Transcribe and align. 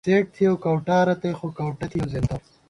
څېڈ 0.05 0.23
تھِیَؤ 0.35 0.53
کؤٹا 0.63 0.97
رتئ 1.07 1.31
خو 1.37 1.47
کؤٹہ 1.57 1.85
بی 1.91 1.99
زېنتہ 2.11 2.35
تِھیَؤ 2.39 2.49